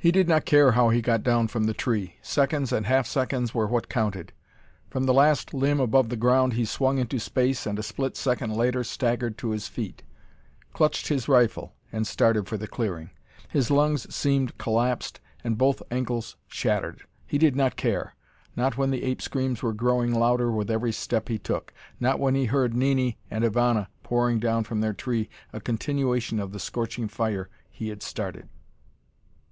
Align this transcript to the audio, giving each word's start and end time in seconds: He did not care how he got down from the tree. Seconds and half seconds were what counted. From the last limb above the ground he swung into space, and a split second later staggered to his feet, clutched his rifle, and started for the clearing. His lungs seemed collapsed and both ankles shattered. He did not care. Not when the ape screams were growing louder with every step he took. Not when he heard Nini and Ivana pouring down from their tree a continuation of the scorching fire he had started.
He 0.00 0.12
did 0.12 0.28
not 0.28 0.44
care 0.44 0.70
how 0.72 0.90
he 0.90 1.02
got 1.02 1.24
down 1.24 1.48
from 1.48 1.64
the 1.64 1.74
tree. 1.74 2.18
Seconds 2.22 2.70
and 2.72 2.86
half 2.86 3.04
seconds 3.04 3.52
were 3.52 3.66
what 3.66 3.88
counted. 3.88 4.32
From 4.88 5.06
the 5.06 5.12
last 5.12 5.52
limb 5.52 5.80
above 5.80 6.08
the 6.08 6.14
ground 6.14 6.52
he 6.52 6.64
swung 6.64 6.98
into 6.98 7.18
space, 7.18 7.66
and 7.66 7.76
a 7.80 7.82
split 7.82 8.16
second 8.16 8.52
later 8.54 8.84
staggered 8.84 9.36
to 9.38 9.50
his 9.50 9.66
feet, 9.66 10.04
clutched 10.72 11.08
his 11.08 11.26
rifle, 11.26 11.74
and 11.90 12.06
started 12.06 12.46
for 12.46 12.56
the 12.56 12.68
clearing. 12.68 13.10
His 13.48 13.72
lungs 13.72 14.14
seemed 14.14 14.56
collapsed 14.56 15.18
and 15.42 15.58
both 15.58 15.82
ankles 15.90 16.36
shattered. 16.46 17.02
He 17.26 17.36
did 17.36 17.56
not 17.56 17.74
care. 17.74 18.14
Not 18.54 18.76
when 18.78 18.92
the 18.92 19.02
ape 19.02 19.20
screams 19.20 19.64
were 19.64 19.72
growing 19.74 20.14
louder 20.14 20.52
with 20.52 20.70
every 20.70 20.92
step 20.92 21.26
he 21.28 21.40
took. 21.40 21.72
Not 21.98 22.20
when 22.20 22.36
he 22.36 22.44
heard 22.44 22.72
Nini 22.72 23.18
and 23.32 23.42
Ivana 23.42 23.88
pouring 24.04 24.38
down 24.38 24.62
from 24.62 24.80
their 24.80 24.94
tree 24.94 25.28
a 25.52 25.58
continuation 25.60 26.38
of 26.38 26.52
the 26.52 26.60
scorching 26.60 27.08
fire 27.08 27.50
he 27.68 27.88
had 27.88 28.04
started. 28.04 28.48